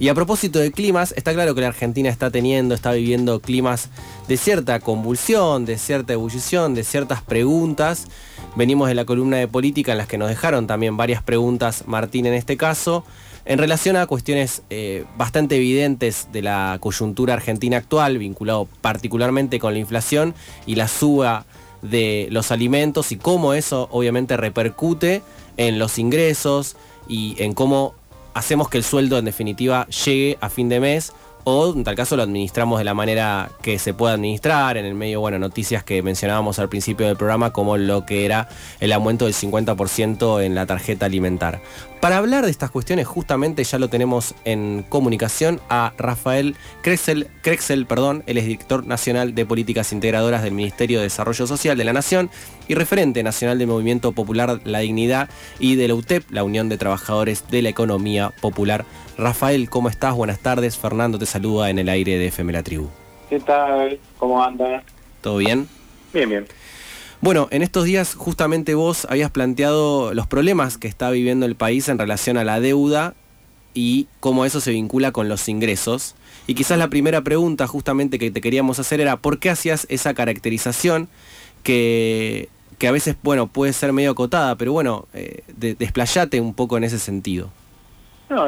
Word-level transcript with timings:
Y 0.00 0.08
a 0.08 0.14
propósito 0.14 0.60
de 0.60 0.70
climas, 0.70 1.12
está 1.16 1.34
claro 1.34 1.56
que 1.56 1.60
la 1.60 1.68
Argentina 1.68 2.08
está 2.08 2.30
teniendo, 2.30 2.74
está 2.74 2.92
viviendo 2.92 3.40
climas 3.40 3.88
de 4.28 4.36
cierta 4.36 4.78
convulsión, 4.78 5.64
de 5.64 5.76
cierta 5.76 6.12
ebullición, 6.12 6.74
de 6.74 6.84
ciertas 6.84 7.20
preguntas. 7.20 8.06
Venimos 8.54 8.88
de 8.88 8.94
la 8.94 9.04
columna 9.04 9.38
de 9.38 9.48
política 9.48 9.92
en 9.92 9.98
las 9.98 10.06
que 10.06 10.16
nos 10.16 10.28
dejaron 10.28 10.68
también 10.68 10.96
varias 10.96 11.22
preguntas, 11.22 11.82
Martín 11.86 12.26
en 12.26 12.34
este 12.34 12.56
caso, 12.56 13.04
en 13.44 13.58
relación 13.58 13.96
a 13.96 14.06
cuestiones 14.06 14.62
eh, 14.70 15.04
bastante 15.16 15.56
evidentes 15.56 16.28
de 16.30 16.42
la 16.42 16.76
coyuntura 16.80 17.34
argentina 17.34 17.78
actual, 17.78 18.18
vinculado 18.18 18.68
particularmente 18.80 19.58
con 19.58 19.72
la 19.72 19.80
inflación 19.80 20.32
y 20.64 20.76
la 20.76 20.86
suba 20.86 21.44
de 21.82 22.28
los 22.30 22.52
alimentos 22.52 23.10
y 23.10 23.16
cómo 23.16 23.52
eso 23.54 23.88
obviamente 23.90 24.36
repercute 24.36 25.22
en 25.56 25.78
los 25.80 25.98
ingresos 25.98 26.76
y 27.08 27.34
en 27.42 27.54
cómo 27.54 27.94
hacemos 28.38 28.68
que 28.68 28.78
el 28.78 28.84
sueldo 28.84 29.18
en 29.18 29.24
definitiva 29.24 29.86
llegue 29.86 30.38
a 30.40 30.48
fin 30.48 30.68
de 30.68 30.80
mes 30.80 31.12
o 31.44 31.72
en 31.74 31.82
tal 31.82 31.94
caso 31.94 32.16
lo 32.16 32.22
administramos 32.22 32.78
de 32.78 32.84
la 32.84 32.94
manera 32.94 33.50
que 33.62 33.78
se 33.78 33.94
pueda 33.94 34.14
administrar, 34.14 34.76
en 34.76 34.84
el 34.84 34.94
medio, 34.94 35.20
bueno, 35.20 35.38
noticias 35.38 35.82
que 35.82 36.02
mencionábamos 36.02 36.58
al 36.58 36.68
principio 36.68 37.06
del 37.06 37.16
programa, 37.16 37.52
como 37.52 37.78
lo 37.78 38.04
que 38.04 38.26
era 38.26 38.48
el 38.80 38.92
aumento 38.92 39.24
del 39.24 39.34
50% 39.34 40.44
en 40.44 40.54
la 40.54 40.66
tarjeta 40.66 41.06
alimentar. 41.06 41.62
Para 42.00 42.18
hablar 42.18 42.44
de 42.44 42.50
estas 42.52 42.70
cuestiones, 42.70 43.08
justamente 43.08 43.64
ya 43.64 43.76
lo 43.78 43.88
tenemos 43.88 44.36
en 44.44 44.84
comunicación 44.88 45.60
a 45.68 45.92
Rafael 45.98 46.54
Krexel, 46.80 47.28
Krexel 47.42 47.86
perdón, 47.86 48.22
él 48.26 48.38
es 48.38 48.44
director 48.44 48.86
nacional 48.86 49.34
de 49.34 49.44
políticas 49.44 49.92
integradoras 49.92 50.44
del 50.44 50.54
Ministerio 50.54 50.98
de 50.98 51.04
Desarrollo 51.04 51.48
Social 51.48 51.76
de 51.76 51.82
la 51.82 51.92
Nación 51.92 52.30
y 52.68 52.74
referente 52.74 53.24
nacional 53.24 53.58
del 53.58 53.66
Movimiento 53.66 54.12
Popular 54.12 54.60
La 54.62 54.78
Dignidad 54.78 55.28
y 55.58 55.74
de 55.74 55.88
la 55.88 55.94
UTEP, 55.94 56.30
la 56.30 56.44
Unión 56.44 56.68
de 56.68 56.78
Trabajadores 56.78 57.50
de 57.50 57.62
la 57.62 57.70
Economía 57.70 58.32
Popular. 58.40 58.84
Rafael, 59.16 59.68
¿cómo 59.68 59.88
estás? 59.88 60.14
Buenas 60.14 60.38
tardes. 60.38 60.76
Fernando 60.78 61.18
te 61.18 61.26
saluda 61.26 61.68
en 61.68 61.80
el 61.80 61.88
aire 61.88 62.16
de 62.16 62.28
FM 62.28 62.52
La 62.52 62.62
Tribu. 62.62 62.88
¿Qué 63.28 63.40
tal? 63.40 63.98
¿Cómo 64.18 64.40
anda? 64.42 64.84
¿Todo 65.20 65.38
bien? 65.38 65.68
Bien, 66.12 66.30
bien. 66.30 66.46
Bueno, 67.20 67.48
en 67.50 67.62
estos 67.62 67.84
días 67.84 68.14
justamente 68.14 68.74
vos 68.74 69.06
habías 69.10 69.30
planteado 69.32 70.14
los 70.14 70.28
problemas 70.28 70.78
que 70.78 70.86
está 70.86 71.10
viviendo 71.10 71.46
el 71.46 71.56
país 71.56 71.88
en 71.88 71.98
relación 71.98 72.36
a 72.36 72.44
la 72.44 72.60
deuda 72.60 73.14
y 73.74 74.06
cómo 74.20 74.44
eso 74.44 74.60
se 74.60 74.70
vincula 74.70 75.10
con 75.10 75.28
los 75.28 75.48
ingresos. 75.48 76.14
Y 76.46 76.54
quizás 76.54 76.78
la 76.78 76.88
primera 76.88 77.22
pregunta 77.22 77.66
justamente 77.66 78.20
que 78.20 78.30
te 78.30 78.40
queríamos 78.40 78.78
hacer 78.78 79.00
era, 79.00 79.16
¿por 79.16 79.40
qué 79.40 79.50
hacías 79.50 79.86
esa 79.90 80.14
caracterización 80.14 81.08
que, 81.64 82.48
a 82.86 82.90
veces, 82.92 83.16
bueno, 83.22 83.48
puede 83.48 83.72
ser 83.72 83.92
medio 83.92 84.12
acotada, 84.12 84.54
pero 84.54 84.72
bueno, 84.72 85.08
eh, 85.12 85.42
desplayate 85.56 86.40
un 86.40 86.54
poco 86.54 86.76
en 86.76 86.84
ese 86.84 87.00
sentido? 87.00 87.50
No, 88.30 88.46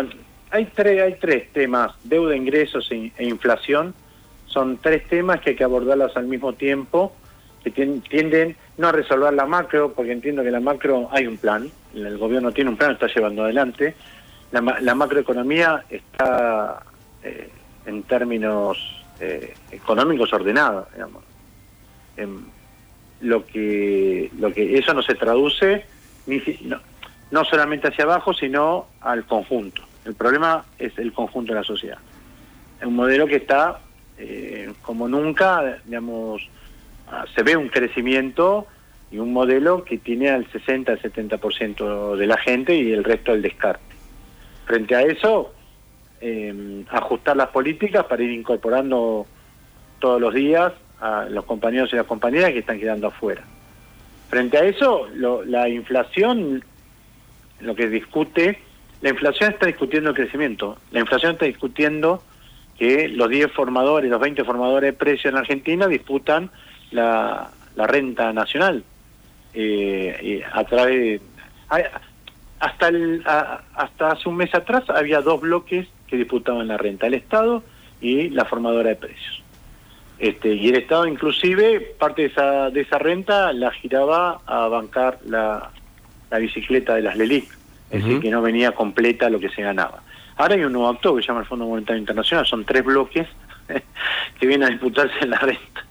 hay 0.51 0.65
tres, 0.67 1.03
hay 1.03 1.17
tres 1.21 1.53
temas, 1.53 1.93
deuda, 2.05 2.37
ingresos 2.37 2.89
e, 2.93 3.13
e 3.19 3.25
inflación. 3.25 3.95
Son 4.47 4.79
tres 4.79 5.09
temas 5.09 5.41
que 5.41 5.51
hay 5.51 5.57
que 5.57 5.65
abordarlas 5.65 6.17
al 6.17 6.27
mismo 6.27 6.53
tiempo, 6.53 7.13
que 7.63 7.71
tienden 7.71 8.57
no 8.79 8.89
a 8.89 8.93
resolver 8.93 9.33
la 9.35 9.47
macro, 9.47 9.93
porque 9.93 10.13
entiendo 10.13 10.43
que 10.43 10.51
la 10.51 10.61
macro 10.61 11.09
hay 11.13 11.27
un 11.27 11.37
plan, 11.37 11.71
el 11.95 12.19
gobierno 12.19 12.53
tiene 12.53 12.71
un 12.71 12.77
plan, 12.77 12.93
está 12.93 13.07
llevando 13.07 13.45
adelante. 13.45 13.95
La, 14.53 14.95
macroeconomía 14.95 15.85
está 15.89 16.83
eh, 17.23 17.51
en 17.87 18.03
términos 18.05 18.79
eh, 19.21 19.55
económicos 19.71 20.33
ordenada, 20.33 20.89
digamos. 20.93 21.23
lo 23.21 23.47
que 23.47 24.31
lo 24.39 24.53
que 24.53 24.79
eso 24.79 24.93
no 24.93 25.03
se 25.03 25.15
traduce 25.15 25.85
ni, 26.27 26.43
no, 26.63 26.81
no 27.31 27.45
solamente 27.45 27.89
hacia 27.89 28.05
abajo, 28.05 28.35
sino 28.35 28.87
al 29.01 29.25
conjunto. 29.25 29.83
El 30.05 30.15
problema 30.15 30.65
es 30.79 30.97
el 30.99 31.13
conjunto 31.13 31.53
de 31.53 31.61
la 31.61 31.65
sociedad. 31.65 31.99
Es 32.81 32.87
un 32.87 32.97
modelo 32.97 33.27
que 33.27 33.37
está, 33.37 33.81
eh, 34.19 34.73
como 34.83 35.07
nunca, 35.09 35.79
digamos, 35.85 36.49
se 37.35 37.43
ve 37.43 37.57
un 37.57 37.69
crecimiento 37.69 38.67
y 39.11 39.19
un 39.19 39.33
modelo 39.33 39.85
que 39.85 39.99
tiene 39.99 40.31
al 40.31 40.51
60 40.51 40.93
al 40.93 41.03
70% 41.03 42.17
de 42.17 42.27
la 42.27 42.37
gente 42.37 42.75
y 42.77 42.93
el 42.93 43.05
resto 43.05 43.33
al 43.33 43.43
descarte. 43.43 43.95
Frente 44.67 44.95
a 44.95 45.03
eso, 45.03 45.53
eh, 46.21 46.85
ajustar 46.91 47.37
las 47.37 47.49
políticas 47.49 48.05
para 48.07 48.23
ir 48.23 48.31
incorporando 48.31 49.27
todos 49.99 50.21
los 50.21 50.33
días 50.33 50.73
a 51.01 51.27
los 51.29 51.45
compañeros 51.45 51.93
y 51.93 51.97
las 51.97 52.07
compañeras 52.07 52.53
que 52.53 52.61
están 52.61 52.79
quedando 52.79 53.09
afuera. 53.09 53.43
Frente 54.29 54.59
a 54.59 54.65
eso, 54.65 55.09
la 55.15 55.69
inflación 55.69 56.63
lo 57.61 57.75
que 57.75 57.89
discute 57.89 58.59
la 59.01 59.11
inflación 59.11 59.53
está 59.53 59.67
discutiendo 59.67 60.11
el 60.11 60.17
crecimiento. 60.17 60.77
La 60.91 61.01
inflación 61.01 61.33
está 61.33 61.47
discutiendo 61.47 62.23
que 62.79 63.09
los 63.09 63.31
10 63.31 63.51
formadores, 63.53 64.11
los 64.11 64.21
20 64.21 64.45
formadores 64.45 64.93
de 64.93 64.93
precios 64.93 65.33
en 65.33 65.39
Argentina 65.39 65.87
disputan 65.87 66.51
la, 66.91 67.51
renta 67.77 68.33
nacional. 68.33 68.85
Eh, 69.55 70.45
a 70.53 70.65
través 70.65 71.21
hasta 72.61 72.89
el, 72.89 73.23
hasta 73.25 74.13
hace 74.13 74.29
un 74.29 74.37
mes 74.37 74.55
atrás 74.55 74.85
había 74.89 75.23
dos 75.23 75.41
bloques 75.41 75.89
que 76.07 76.17
disputaban 76.17 76.69
la 76.69 76.77
renta, 76.77 77.07
el 77.07 77.15
Estado 77.15 77.63
y 78.01 78.29
la 78.31 78.45
formadora 78.45 78.91
de 78.91 78.97
precios. 78.97 79.43
Este, 80.19 80.53
y 80.53 80.69
el 80.69 80.77
Estado 80.77 81.07
inclusive 81.07 81.81
parte 81.99 82.23
de 82.23 82.29
esa, 82.29 82.71
de 82.71 82.83
esa 82.83 82.99
renta 82.99 83.53
la 83.55 83.71
giraba 83.71 84.41
a 84.45 84.69
bancar 84.69 85.19
la, 85.25 85.71
la 86.31 86.39
bicicleta 86.39 86.95
de 86.95 87.03
las 87.03 87.17
LELIC 87.17 87.61
es 87.91 88.05
decir, 88.05 88.21
que 88.21 88.31
no 88.31 88.41
venía 88.41 88.73
completa 88.73 89.29
lo 89.29 89.41
que 89.41 89.49
se 89.49 89.63
ganaba. 89.63 90.03
Ahora 90.37 90.55
hay 90.55 90.63
un 90.63 90.73
nuevo 90.73 90.89
actor 90.89 91.17
que 91.17 91.23
se 91.23 91.29
llama 91.29 91.41
el 91.41 91.47
Fondo 91.47 91.67
Monetario 91.67 91.99
Internacional, 91.99 92.47
son 92.47 92.65
tres 92.65 92.85
bloques 92.85 93.27
que 94.39 94.47
vienen 94.47 94.69
a 94.69 94.71
disputarse 94.71 95.15
en 95.23 95.31
la 95.31 95.39
renta. 95.39 95.87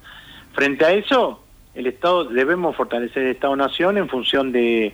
Frente 0.54 0.86
a 0.86 0.92
eso, 0.92 1.42
el 1.76 1.88
Estado 1.88 2.26
debemos 2.26 2.76
fortalecer 2.76 3.24
el 3.24 3.32
Estado-Nación 3.32 3.98
en 3.98 4.10
función 4.10 4.52
de 4.52 4.94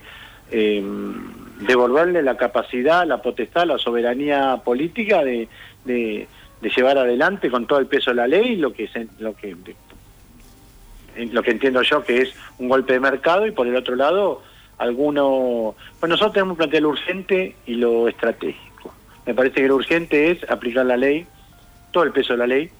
em, 0.50 1.14
devolverle 1.60 2.22
la 2.22 2.36
capacidad, 2.36 3.06
la 3.06 3.22
potestad, 3.22 3.66
la 3.66 3.78
soberanía 3.78 4.60
política 4.64 5.24
de, 5.24 5.48
llevar 6.76 6.98
adelante 6.98 7.50
con 7.50 7.66
todo 7.66 7.78
el 7.78 7.86
peso 7.86 8.10
de 8.10 8.16
la 8.16 8.26
ley 8.26 8.56
lo 8.56 8.72
que 8.72 8.90
lo 9.20 9.36
que 9.36 9.56
lo 11.30 11.42
que 11.42 11.50
entiendo 11.50 11.80
yo 11.82 12.04
que 12.04 12.22
es 12.22 12.34
un 12.58 12.68
golpe 12.68 12.92
de 12.92 13.00
mercado 13.00 13.46
y 13.46 13.52
por 13.52 13.66
el 13.66 13.76
otro 13.76 13.94
lado 13.94 14.42
alguno... 14.78 15.74
Pues 15.98 16.10
nosotros 16.10 16.34
tenemos 16.34 16.56
que 16.56 16.58
plantear 16.58 16.82
lo 16.82 16.90
urgente 16.90 17.56
y 17.66 17.74
lo 17.74 18.08
estratégico. 18.08 18.92
Me 19.24 19.34
parece 19.34 19.62
que 19.62 19.68
lo 19.68 19.76
urgente 19.76 20.30
es 20.30 20.50
aplicar 20.50 20.86
la 20.86 20.96
ley, 20.96 21.26
todo 21.90 22.04
el 22.04 22.12
peso 22.12 22.34
de 22.34 22.38
la 22.38 22.46
ley, 22.46 22.70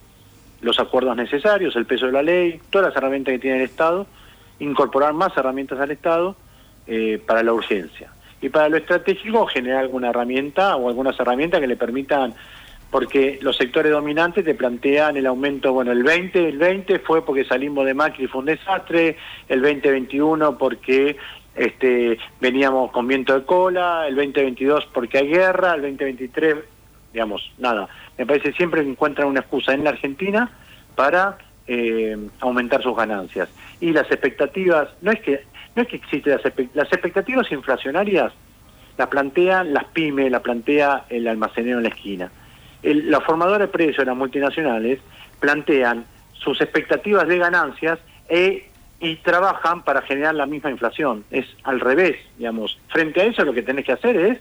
los 0.67 0.79
acuerdos 0.81 1.17
necesarios, 1.17 1.77
el 1.77 1.87
peso 1.87 2.07
de 2.07 2.13
la 2.13 2.23
ley, 2.23 2.61
todas 2.71 2.89
las 2.89 2.97
herramientas 2.97 3.33
que 3.33 3.39
tiene 3.39 3.59
el 3.59 3.63
Estado, 3.63 4.07
incorporar 4.59 5.15
más 5.15 5.37
herramientas 5.37 5.79
al 5.79 5.93
Estado 5.93 6.37
eh, 6.87 7.23
para 7.25 7.43
la 7.43 7.53
urgencia. 7.53 8.13
Y 8.43 8.49
para 8.49 8.69
lo 8.69 8.77
estratégico, 8.77 9.47
generar 9.47 9.79
alguna 9.79 10.11
herramienta 10.11 10.77
o 10.77 10.89
algunas 10.89 11.19
herramientas 11.19 11.61
que 11.61 11.67
le 11.67 11.77
permitan 11.77 12.35
porque 12.91 13.39
los 13.43 13.57
sectores 13.57 13.93
dominantes 13.93 14.45
te 14.45 14.55
plantean 14.55 15.17
el 15.17 15.27
aumento, 15.27 15.73
bueno, 15.73 15.93
el 15.93 16.03
20, 16.03 16.49
el 16.49 16.59
20 16.59 16.99
fue 17.01 17.25
porque 17.25 17.45
salimos 17.45 17.85
de 17.85 17.95
Macri 17.95 18.27
fue 18.27 18.41
un 18.41 18.47
desastre, 18.47 19.17
el 19.49 19.61
2021 19.61 20.57
porque 20.57 21.17
este, 21.55 22.19
veníamos 22.41 22.91
con 22.93 23.07
viento 23.07 23.35
de 23.35 23.45
cola, 23.45 24.07
el 24.09 24.15
2022 24.15 24.89
porque 24.93 25.19
hay 25.19 25.29
guerra, 25.29 25.75
el 25.75 25.83
2023, 25.83 26.57
digamos, 27.17 27.51
nada. 27.57 27.89
Me 28.19 28.27
parece 28.27 28.53
siempre 28.53 28.83
encuentran 28.83 29.29
una 29.29 29.41
excusa 29.41 29.73
en 29.73 29.85
la 29.85 29.91
Argentina 29.91 30.51
para 30.95 31.39
eh, 31.67 32.15
aumentar 32.41 32.83
sus 32.83 32.95
ganancias. 32.95 33.49
Y 33.81 33.93
las 33.93 34.11
expectativas, 34.11 34.91
no 35.01 35.13
es 35.13 35.21
que 35.21 35.45
no 35.75 35.81
es 35.81 35.89
que 35.89 35.97
existen 35.97 36.35
las, 36.35 36.43
las 36.75 36.93
expectativas 36.93 37.51
inflacionarias, 37.51 38.35
las 38.99 39.09
plantean 39.09 39.73
las 39.73 39.85
pymes, 39.85 40.31
las 40.31 40.43
plantea 40.43 41.07
el 41.09 41.27
almacenero 41.27 41.79
en 41.79 41.85
la 41.85 41.89
esquina. 41.89 42.31
El, 42.83 43.11
los 43.11 43.25
formadores 43.25 43.69
de 43.69 43.73
precios, 43.73 44.07
las 44.07 44.17
multinacionales, 44.17 45.01
plantean 45.41 46.05
sus 46.35 46.61
expectativas 46.61 47.27
de 47.27 47.39
ganancias 47.39 47.99
e 48.29 48.69
y 49.01 49.17
trabajan 49.17 49.85
para 49.85 50.03
generar 50.03 50.35
la 50.35 50.45
misma 50.45 50.71
inflación. 50.71 51.25
Es 51.31 51.47
al 51.65 51.81
revés, 51.81 52.17
digamos. 52.37 52.79
Frente 52.89 53.23
a 53.23 53.25
eso 53.25 53.43
lo 53.43 53.55
que 53.55 53.63
tenés 53.63 53.87
que 53.87 53.93
hacer 53.93 54.17
es 54.17 54.39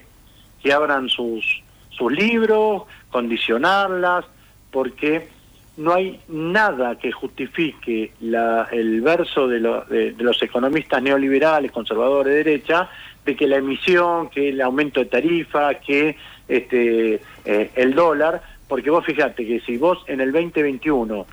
que 0.61 0.73
abran 0.73 1.07
sus, 1.07 1.63
sus 1.97 2.11
libros, 2.11 2.83
condicionarlas, 3.09 4.25
porque 4.71 5.29
no 5.77 5.93
hay 5.93 6.19
nada 6.27 6.97
que 6.97 7.11
justifique 7.11 8.13
la, 8.21 8.67
el 8.71 9.01
verso 9.01 9.47
de, 9.47 9.59
de, 9.59 10.23
los 10.23 10.41
economistas 10.41 11.01
neoliberales, 11.01 11.71
conservadores 11.71 12.33
de 12.33 12.43
derecha, 12.43 12.89
de 13.25 13.35
que 13.35 13.47
la 13.47 13.57
emisión, 13.57 14.29
que 14.29 14.49
el 14.49 14.61
aumento 14.61 14.99
de 14.99 15.07
tarifa, 15.07 15.73
que 15.75 16.15
este, 16.47 17.21
eh, 17.45 17.71
el 17.75 17.93
dólar, 17.93 18.41
porque 18.67 18.89
vos 18.89 19.05
fíjate 19.05 19.45
que 19.45 19.59
si 19.61 19.77
vos 19.77 20.03
en 20.07 20.21
el 20.21 20.31
2021 20.31 21.25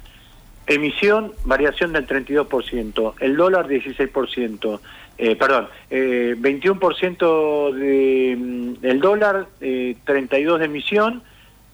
Emisión, 0.67 1.33
variación 1.45 1.93
del 1.93 2.07
32%, 2.07 3.15
el 3.19 3.37
dólar 3.37 3.67
16%, 3.67 4.81
eh, 5.19 5.37
perdón, 5.37 5.69
eh, 5.91 6.35
21% 6.39 7.73
de, 7.73 8.37
mm, 8.39 8.81
del 8.81 9.01
dólar, 9.01 9.47
eh, 9.61 9.97
32% 10.05 10.59
de 10.59 10.65
emisión 10.65 11.23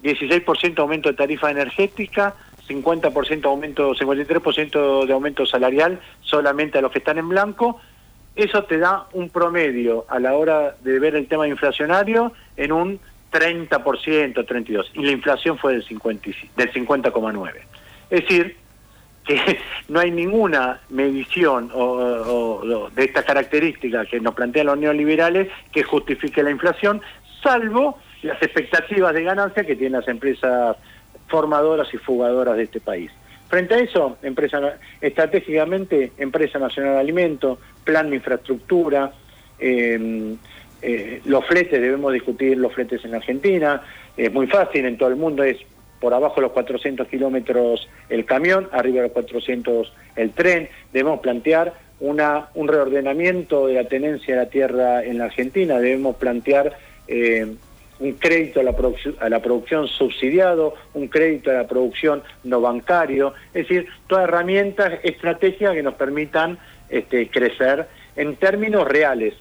16% 0.03 0.83
aumento 0.83 1.09
de 1.09 1.17
tarifa 1.17 1.51
energética, 1.51 2.35
50% 2.69 3.49
aumento, 3.49 3.95
53% 3.95 5.07
de 5.07 5.13
aumento 5.13 5.47
salarial 5.47 6.01
solamente 6.21 6.79
a 6.79 6.83
los 6.83 6.93
que 6.93 6.99
están 6.99 7.19
en 7.19 7.29
blanco. 7.29 7.81
Eso 8.37 8.65
te 8.65 8.79
da 8.79 9.07
un 9.13 9.31
promedio 9.31 10.05
a 10.09 10.21
la 10.21 10.35
hora 10.35 10.77
de 10.83 10.99
ver 11.01 11.17
el 11.17 11.27
tema 11.27 11.49
inflacionario 11.49 12.33
en 12.57 12.73
un 12.73 13.01
30%, 13.33 14.47
32%. 14.47 14.85
Y 14.95 15.05
la 15.05 15.13
inflación 15.13 15.59
fue 15.59 15.73
del 15.73 15.85
50,9%. 15.85 16.55
Del 16.57 16.73
50, 16.73 17.13
es 18.11 18.21
decir, 18.23 18.57
que 19.29 19.59
no 19.89 20.01
hay 20.01 20.11
ninguna 20.11 20.81
medición 20.89 21.71
o, 21.73 22.91
de 22.95 23.05
esta 23.05 23.23
característica 23.23 24.05
que 24.07 24.19
nos 24.19 24.35
plantean 24.35 24.67
los 24.67 24.79
neoliberales 24.79 25.49
que 25.71 25.83
justifique 25.85 26.43
la 26.43 26.51
inflación, 26.51 27.01
salvo 27.43 27.99
las 28.23 28.43
expectativas 28.43 29.15
de 29.15 29.23
ganancia 29.23 29.65
que 29.65 29.77
tienen 29.77 30.01
las 30.01 30.09
empresas 30.09 30.77
formadoras 31.29 31.93
y 31.93 31.99
fugadoras 31.99 32.57
de 32.57 32.65
este 32.65 32.81
país. 32.81 33.13
Frente 33.49 33.75
a 33.75 33.79
eso, 33.79 34.19
empresa, 34.23 34.79
estratégicamente, 35.01 36.13
Empresa 36.19 36.59
Nacional 36.59 36.95
de 36.95 37.01
Alimentos, 37.01 37.59
Plan 37.85 38.11
de 38.11 38.17
Infraestructura, 38.17 39.13
em, 39.59 40.37
eh, 40.83 41.23
los 41.25 41.47
fletes, 41.47 41.81
debemos 41.81 42.13
discutir 42.13 42.59
los 42.59 42.73
fletes 42.73 43.05
en 43.05 43.15
Argentina, 43.15 43.83
es 44.17 44.33
muy 44.33 44.47
fácil, 44.47 44.85
en 44.85 44.99
todo 44.99 45.09
el 45.09 45.17
mundo 45.17 45.45
es 45.45 45.59
por 46.01 46.15
abajo 46.15 46.37
de 46.37 46.43
los 46.43 46.53
400 46.53 47.09
kilómetros 47.09 47.89
el 48.09 48.25
camión, 48.25 48.69
arriba 48.73 48.97
de 48.97 49.03
los 49.03 49.13
400 49.13 49.93
el 50.17 50.31
tren. 50.33 50.69
Debemos 50.93 51.21
plantear 51.21 51.75
una, 52.01 52.49
un 52.55 52.69
reordenamiento 52.69 53.67
de 53.67 53.75
la 53.75 53.85
tenencia 53.85 54.35
de 54.37 54.45
la 54.45 54.51
tierra 54.51 55.05
en 55.05 55.19
la 55.19 55.25
Argentina, 55.25 55.79
debemos 55.79 56.17
plantear 56.17 56.77
eh, 57.09 57.47
un 58.01 58.13
crédito 58.13 58.61
a 58.61 58.63
la, 58.63 58.75
a 59.21 59.29
la 59.29 59.43
producción 59.43 59.89
subsidiado, 59.89 60.75
un 60.95 61.09
crédito 61.09 61.51
a 61.51 61.55
la 61.55 61.67
producción 61.67 62.23
no 62.45 62.61
bancario, 62.61 63.35
es 63.53 63.69
decir, 63.69 63.89
todas 64.07 64.25
herramientas 64.25 65.01
estratégicas 65.03 65.75
que 65.75 65.83
nos 65.83 65.95
permitan 65.95 66.59
este, 66.89 67.29
crecer 67.29 67.87
en 68.17 68.37
términos 68.37 68.87
reales, 68.87 69.35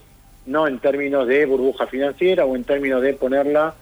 no 0.46 0.68
en 0.68 0.80
términos 0.80 1.28
de 1.28 1.46
burbuja 1.46 1.88
financiera 1.88 2.46
o 2.46 2.56
en 2.56 2.64
términos 2.64 3.02
de 3.02 3.14
ponerla 3.14 3.76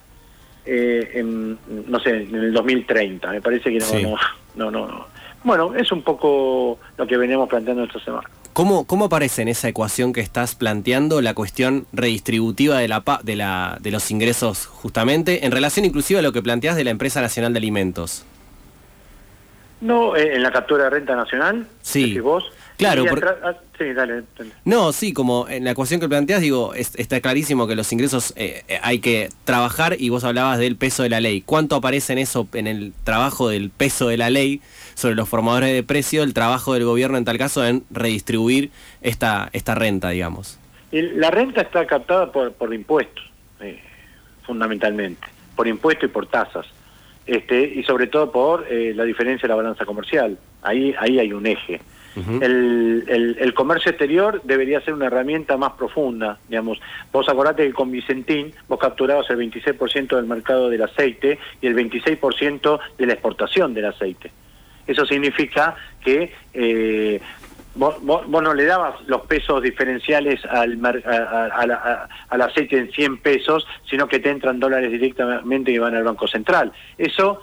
eh, 0.65 1.11
en, 1.15 1.57
no 1.87 1.99
sé, 1.99 2.23
en 2.23 2.35
el 2.35 2.53
2030. 2.53 3.31
Me 3.31 3.41
parece 3.41 3.71
que 3.71 3.79
no, 3.79 4.17
no, 4.55 4.71
no, 4.71 4.87
no, 4.87 5.07
Bueno, 5.43 5.75
es 5.75 5.91
un 5.91 6.01
poco 6.01 6.79
lo 6.97 7.07
que 7.07 7.17
venimos 7.17 7.47
planteando 7.49 7.83
esta 7.83 7.99
semana. 7.99 8.29
¿Cómo, 8.53 8.87
¿Cómo 8.87 9.05
aparece 9.05 9.41
en 9.41 9.49
esa 9.49 9.67
ecuación 9.67 10.13
que 10.13 10.21
estás 10.21 10.55
planteando 10.55 11.21
la 11.21 11.33
cuestión 11.33 11.87
redistributiva 11.91 12.77
de, 12.79 12.87
la, 12.87 13.03
de, 13.21 13.35
la, 13.35 13.77
de 13.81 13.91
los 13.91 14.09
ingresos 14.11 14.65
justamente, 14.65 15.45
en 15.45 15.51
relación 15.51 15.85
inclusive 15.85 16.19
a 16.19 16.23
lo 16.23 16.31
que 16.31 16.41
planteas 16.41 16.77
de 16.77 16.85
la 16.85 16.91
Empresa 16.91 17.19
Nacional 17.19 17.51
de 17.51 17.57
Alimentos? 17.57 18.25
No, 19.81 20.15
eh, 20.15 20.35
en 20.35 20.41
la 20.41 20.51
captura 20.53 20.85
de 20.85 20.89
renta 20.89 21.17
nacional, 21.17 21.67
sí. 21.81 22.17
vos, 22.21 22.49
Claro, 22.77 23.05
ah, 23.43 23.53
sí, 23.77 23.93
dale. 23.93 24.23
No, 24.65 24.91
sí, 24.91 25.13
como 25.13 25.47
en 25.47 25.63
la 25.63 25.71
ecuación 25.71 26.01
que 26.01 26.09
planteas, 26.09 26.41
digo, 26.41 26.73
está 26.73 27.21
clarísimo 27.21 27.67
que 27.67 27.75
los 27.75 27.91
ingresos 27.93 28.33
eh, 28.35 28.63
eh, 28.67 28.79
hay 28.81 28.99
que 28.99 29.29
trabajar 29.45 29.95
y 29.97 30.09
vos 30.09 30.25
hablabas 30.25 30.59
del 30.59 30.75
peso 30.75 31.03
de 31.03 31.09
la 31.09 31.21
ley. 31.21 31.41
¿Cuánto 31.41 31.77
aparece 31.77 32.13
en 32.13 32.19
eso, 32.19 32.47
en 32.53 32.67
el 32.67 32.93
trabajo 33.05 33.47
del 33.47 33.69
peso 33.69 34.09
de 34.09 34.17
la 34.17 34.29
ley 34.29 34.61
sobre 34.93 35.15
los 35.15 35.29
formadores 35.29 35.73
de 35.73 35.83
precio, 35.83 36.23
el 36.23 36.33
trabajo 36.33 36.73
del 36.73 36.83
gobierno 36.83 37.17
en 37.17 37.23
tal 37.23 37.37
caso 37.37 37.65
en 37.65 37.83
redistribuir 37.91 38.71
esta, 39.01 39.49
esta 39.53 39.75
renta, 39.75 40.09
digamos? 40.09 40.59
La 40.91 41.31
renta 41.31 41.61
está 41.61 41.85
captada 41.87 42.31
por, 42.31 42.51
por 42.53 42.73
impuestos, 42.73 43.23
eh, 43.61 43.79
fundamentalmente, 44.45 45.27
por 45.55 45.67
impuestos 45.67 46.09
y 46.09 46.11
por 46.11 46.27
tasas. 46.27 46.65
Este, 47.25 47.59
y 47.59 47.83
sobre 47.83 48.05
todo 48.05 48.31
por 48.31 48.67
la 48.69 49.03
diferencia 49.03 49.47
de 49.47 49.49
la 49.49 49.55
balanza 49.55 49.83
comercial. 49.83 50.37
Ahí, 50.61 50.93
ahí 50.99 51.17
hay 51.17 51.33
un 51.33 51.47
eje 51.47 51.81
el, 52.15 53.35
el, 53.39 53.53
comercio 53.53 53.91
exterior 53.91 54.41
debería 54.43 54.81
ser 54.81 54.93
una 54.93 55.07
herramienta 55.07 55.57
más 55.57 55.73
profunda, 55.73 56.39
digamos. 56.47 56.79
Vos 57.11 57.27
acordate 57.27 57.67
que 57.67 57.73
con 57.73 57.91
Vicentín 57.91 58.53
vos 58.67 58.79
capturabas 58.79 59.29
el 59.29 59.37
26% 59.37 60.15
del 60.15 60.25
mercado 60.25 60.69
del 60.69 60.83
aceite 60.83 61.37
y 61.61 61.67
el 61.67 61.75
26% 61.75 62.79
de 62.97 63.05
la 63.05 63.13
exportación 63.13 63.73
del 63.73 63.85
aceite. 63.85 64.31
Eso 64.87 65.05
significa 65.05 65.75
que 66.03 66.31
eh, 66.53 67.19
vos, 67.75 68.01
no 68.01 68.53
le 68.53 68.65
dabas 68.65 68.95
los 69.07 69.21
pesos 69.21 69.61
diferenciales 69.61 70.45
al, 70.45 70.79
al 70.83 72.41
aceite 72.41 72.77
en 72.77 72.91
100 72.91 73.17
pesos, 73.17 73.67
sino 73.89 74.07
que 74.07 74.19
te 74.19 74.29
entran 74.29 74.59
dólares 74.59 74.91
directamente 74.91 75.71
y 75.71 75.77
van 75.77 75.95
al 75.95 76.03
Banco 76.03 76.27
Central. 76.27 76.71
Eso 76.97 77.41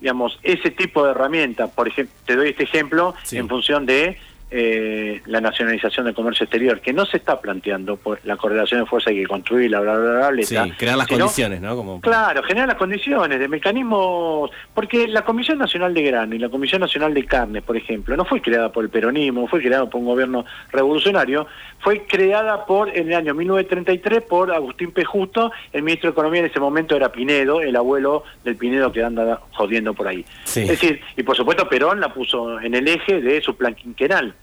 digamos, 0.00 0.38
ese 0.42 0.70
tipo 0.70 1.04
de 1.04 1.12
herramientas, 1.12 1.70
por 1.70 1.88
ejemplo, 1.88 2.14
te 2.24 2.36
doy 2.36 2.50
este 2.50 2.64
ejemplo 2.64 3.14
en 3.32 3.48
función 3.48 3.86
de 3.86 4.18
eh, 4.50 5.22
la 5.26 5.40
nacionalización 5.40 6.06
del 6.06 6.14
comercio 6.14 6.44
exterior, 6.44 6.80
que 6.80 6.92
no 6.92 7.06
se 7.06 7.18
está 7.18 7.40
planteando 7.40 7.96
por 7.96 8.18
la 8.24 8.36
correlación 8.36 8.80
de 8.80 8.86
fuerza 8.86 9.10
hay 9.10 9.16
que 9.16 9.26
construir, 9.26 9.68
bla, 9.68 9.80
bla, 9.80 9.96
bla, 9.96 10.30
bla, 10.30 10.42
Sí, 10.42 10.56
crear 10.76 10.96
las 10.96 11.06
condiciones, 11.06 11.60
¿no? 11.60 11.76
Como... 11.76 12.00
Claro, 12.00 12.42
generar 12.42 12.68
las 12.68 12.76
condiciones 12.76 13.38
de 13.38 13.48
mecanismos, 13.48 14.50
porque 14.74 15.06
la 15.06 15.22
Comisión 15.22 15.58
Nacional 15.58 15.94
de 15.94 16.02
Grano 16.02 16.34
y 16.34 16.38
la 16.38 16.48
Comisión 16.48 16.80
Nacional 16.80 17.14
de 17.14 17.24
Carnes, 17.24 17.62
por 17.62 17.76
ejemplo, 17.76 18.16
no 18.16 18.24
fue 18.24 18.40
creada 18.40 18.72
por 18.72 18.84
el 18.84 18.90
peronismo, 18.90 19.46
fue 19.46 19.60
creada 19.60 19.88
por 19.88 20.00
un 20.00 20.06
gobierno 20.06 20.44
revolucionario, 20.72 21.46
fue 21.78 22.04
creada 22.06 22.66
por, 22.66 22.88
en 22.88 23.08
el 23.08 23.14
año 23.14 23.34
1933, 23.34 24.22
por 24.22 24.52
Agustín 24.52 24.92
P. 24.92 25.04
Justo, 25.04 25.52
el 25.72 25.82
ministro 25.82 26.10
de 26.10 26.12
Economía 26.12 26.40
en 26.40 26.46
ese 26.46 26.60
momento 26.60 26.96
era 26.96 27.12
Pinedo, 27.12 27.60
el 27.60 27.76
abuelo 27.76 28.24
del 28.44 28.56
Pinedo 28.56 28.92
que 28.92 29.02
anda 29.02 29.40
jodiendo 29.52 29.94
por 29.94 30.08
ahí. 30.08 30.24
Es 30.44 30.68
decir, 30.68 31.00
y 31.16 31.22
por 31.22 31.36
supuesto 31.36 31.68
Perón 31.68 32.00
la 32.00 32.12
puso 32.12 32.60
en 32.60 32.74
el 32.74 32.88
eje 32.88 33.20
de 33.20 33.40
su 33.40 33.56
plan 33.56 33.74
quinquenal. 33.74 34.34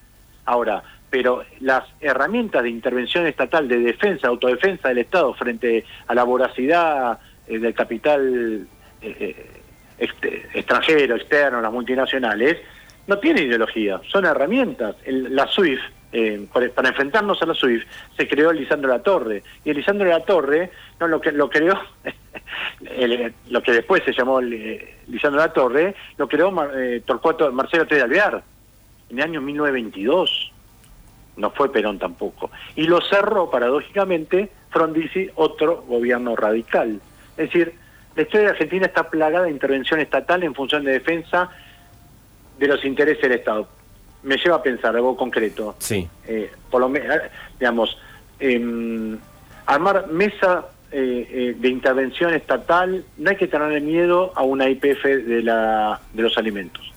Ahora, 0.48 0.82
pero 1.10 1.44
las 1.60 1.84
herramientas 2.00 2.64
de 2.64 2.70
intervención 2.70 3.28
estatal 3.28 3.68
de 3.68 3.80
defensa, 3.80 4.30
autodefensa 4.30 4.88
del 4.88 5.00
Estado 5.00 5.34
frente 5.34 5.84
a 6.08 6.16
la 6.16 6.24
voracidad 6.24 7.20
eh, 7.48 7.60
del 7.60 7.74
capital 7.74 8.66
eh, 9.02 9.36
eh, 10.00 10.48
extranjero, 10.54 11.18
externo, 11.18 11.60
las 11.60 11.72
multinacionales, 11.72 12.60
no 13.08 13.20
tiene 13.20 13.42
ideología, 13.42 14.00
son 14.08 14.26
herramientas. 14.26 14.96
la 15.06 15.48
SWIFT, 15.48 15.84
para 16.74 16.90
enfrentarnos 16.90 17.42
a 17.42 17.46
la 17.46 17.54
SWIFT, 17.54 17.86
se 18.16 18.26
creó 18.26 18.54
Lisandro 18.54 18.90
La 18.90 19.04
Torre, 19.04 19.44
y 19.66 19.74
Lisandro 19.74 20.08
La 20.08 20.22
Torre, 20.22 20.72
no 21.00 21.10
lo 21.10 21.20
que 21.20 21.34
lo 21.34 21.50
creó, 21.50 21.78
lo 23.50 23.64
que 23.64 23.72
después 23.74 24.02
se 24.06 24.14
llamó 24.14 24.40
Lisandro 24.40 25.42
La 25.42 25.52
Torre, 25.52 25.94
lo 26.18 26.28
creó 26.28 26.54
Torcuato 27.06 27.51
Marcelo 27.51 27.86
T. 27.86 28.01
Alvear 28.01 28.42
en 29.10 29.20
el 29.20 29.24
año 29.24 29.42
1922. 29.42 30.52
No 31.38 31.52
fue 31.52 31.72
Perón 31.72 32.00
tampoco. 32.00 32.50
Y 32.76 32.84
lo 32.84 33.00
cerró, 33.02 33.50
paradójicamente, 33.50 34.50
Frondizi, 34.70 35.30
otro 35.36 35.84
gobierno 35.88 36.36
radical. 36.36 37.00
Es 37.38 37.48
decir, 37.50 37.76
la 38.16 38.24
historia 38.24 38.48
de 38.48 38.52
Argentina 38.54 38.88
está 38.88 39.10
plagada 39.10 39.46
de 39.46 39.52
intervención 39.52 40.00
estatal 40.00 40.44
en 40.44 40.56
función 40.56 40.84
de 40.84 40.94
defensa 40.94 41.50
de 42.58 42.68
los 42.68 42.84
intereses 42.84 43.22
del 43.22 43.34
Estado. 43.34 43.68
Me 44.24 44.38
lleva 44.38 44.56
a 44.56 44.64
pensar 44.64 44.96
algo 44.96 45.16
concreto. 45.16 45.76
Sí. 45.78 46.10
Eh, 46.28 46.52
por 46.72 46.82
lo 46.82 46.90
menos, 46.90 47.16
digamos, 47.60 47.96
em, 48.40 49.20
armar 49.68 50.08
mesa 50.08 50.66
eh, 50.92 51.28
eh, 51.30 51.56
de 51.60 51.68
intervención 51.68 52.34
estatal, 52.34 53.06
no 53.18 53.30
hay 53.30 53.36
que 53.36 53.48
tener 53.48 53.80
miedo 53.82 54.32
a 54.36 54.44
una 54.44 54.68
IPF 54.70 55.04
de, 55.04 55.44
la, 55.44 56.00
de 56.14 56.24
los 56.24 56.38
alimentos. 56.38 56.92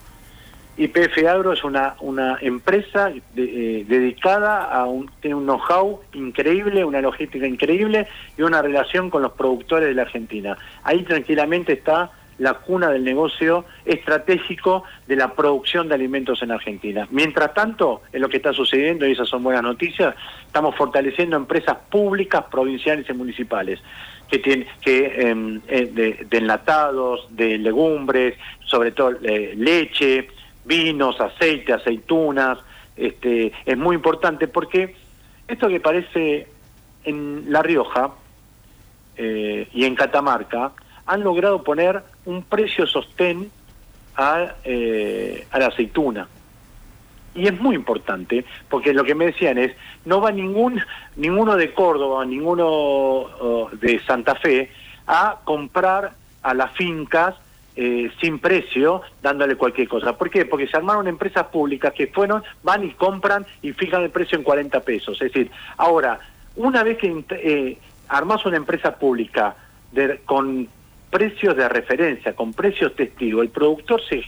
YPF 0.80 1.26
Agro 1.28 1.52
es 1.52 1.62
una, 1.62 1.94
una 2.00 2.38
empresa 2.40 3.12
eh, 3.37 3.84
dedicada 3.87 4.64
a 4.64 4.87
un, 4.87 5.10
tiene 5.20 5.37
un 5.37 5.44
know-how 5.44 6.00
increíble, 6.14 6.87
una 6.87 7.02
logística 7.02 7.46
increíble 7.46 8.08
y 8.38 8.42
una 8.42 8.62
relación 8.62 9.10
con 9.10 9.20
los 9.20 9.32
productores 9.32 9.88
de 9.88 9.94
la 9.94 10.02
Argentina. 10.02 10.56
Ahí 10.82 11.02
tranquilamente 11.02 11.75
está 11.75 12.10
la 12.38 12.54
cuna 12.54 12.88
del 12.88 13.04
negocio 13.04 13.66
estratégico 13.84 14.84
de 15.06 15.16
la 15.16 15.34
producción 15.34 15.87
de 15.88 15.96
alimentos 15.96 16.42
en 16.42 16.50
Argentina. 16.50 17.06
Mientras 17.10 17.52
tanto, 17.52 18.00
es 18.10 18.18
lo 18.18 18.30
que 18.30 18.38
está 18.38 18.54
sucediendo, 18.54 19.06
y 19.06 19.12
esas 19.12 19.28
son 19.28 19.42
buenas 19.42 19.62
noticias, 19.62 20.14
estamos 20.46 20.75
fortaleciendo 20.76 21.37
empresas 21.37 21.76
públicas, 21.90 22.44
provinciales 22.50 23.06
y 23.10 23.12
municipales 23.12 23.80
que 24.30 24.38
tienen 24.38 24.66
que 24.80 25.28
em, 25.28 25.60
eh, 25.68 26.26
de, 26.30 26.38
enlatados, 26.38 27.26
de 27.30 27.58
legumbres, 27.58 28.38
sobre 28.64 28.92
todo 28.92 29.18
eh, 29.22 29.54
leche, 29.56 30.28
vinos, 30.64 31.21
aceite, 31.21 31.73
aceitunas, 31.73 32.59
este, 32.97 33.52
es 33.64 33.79
muy 33.79 33.97
importante 33.97 34.47
porque 34.49 34.95
esto 35.49 35.69
que 35.69 35.81
parece 35.81 36.47
en 37.05 37.50
La 37.50 37.62
Rioja 37.62 38.11
eh, 39.17 39.69
y 39.73 39.85
en 39.85 39.95
Catamarca 39.95 40.73
han 41.07 41.23
logrado 41.25 41.64
poner 41.64 42.02
un 42.25 42.43
precio 42.43 42.87
sostén 42.87 43.50
a, 44.17 44.55
eh, 44.64 45.47
a 45.50 45.59
la 45.59 45.67
aceituna. 45.67 46.29
Y 47.35 47.47
es 47.47 47.61
muy 47.61 47.76
importante, 47.76 48.45
porque 48.69 48.93
lo 48.93 49.05
que 49.05 49.14
me 49.14 49.26
decían 49.26 49.57
es, 49.57 49.73
no 50.05 50.21
va 50.21 50.33
ningún, 50.33 50.81
ninguno 51.17 51.57
de 51.57 51.73
Córdoba, 51.73 52.25
ninguno 52.25 52.67
oh, 52.67 53.71
de 53.73 54.00
Santa 54.00 54.35
Fe 54.35 54.71
a 55.07 55.38
comprar 55.45 56.12
a 56.43 56.55
las 56.55 56.73
fincas 56.73 57.35
eh, 57.82 58.10
sin 58.20 58.38
precio, 58.38 59.00
dándole 59.22 59.56
cualquier 59.56 59.88
cosa. 59.88 60.14
¿Por 60.14 60.28
qué? 60.28 60.44
Porque 60.44 60.66
se 60.66 60.76
armaron 60.76 61.08
empresas 61.08 61.46
públicas 61.46 61.94
que 61.94 62.08
fueron, 62.08 62.42
van 62.62 62.84
y 62.84 62.90
compran 62.90 63.46
y 63.62 63.72
fijan 63.72 64.02
el 64.02 64.10
precio 64.10 64.37
en 64.37 64.44
40 64.44 64.80
pesos. 64.80 65.14
Es 65.22 65.32
decir, 65.32 65.50
ahora, 65.78 66.20
una 66.56 66.82
vez 66.82 66.99
que 66.99 67.25
eh, 67.30 67.78
armas 68.08 68.44
una 68.44 68.58
empresa 68.58 68.96
pública 68.96 69.56
con 70.26 70.68
precios 71.08 71.56
de 71.56 71.70
referencia, 71.70 72.37
con 72.37 72.52
precios 72.52 72.94
testigos, 72.94 73.44
el 73.44 73.49
productor 73.49 74.02
se, 74.06 74.25